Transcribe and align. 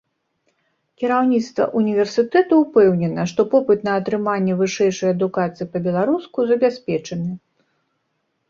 Кіраўніцтва 1.01 1.67
ўніверсітэту 1.81 2.53
ўпэўнена, 2.63 3.25
што 3.33 3.41
попыт 3.53 3.79
на 3.89 3.99
атрыманне 4.01 4.53
вышэйшай 4.63 5.09
адукацыі 5.17 5.71
па-беларуску 5.75 6.47
забяспечаны. 6.55 7.31